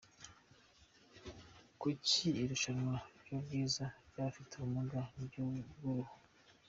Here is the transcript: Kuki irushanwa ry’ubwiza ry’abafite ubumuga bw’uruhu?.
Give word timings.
Kuki 1.81 2.25
irushanwa 2.41 2.95
ry’ubwiza 3.19 3.85
ry’abafite 4.07 4.51
ubumuga 4.55 4.99
bw’uruhu?. 5.23 6.13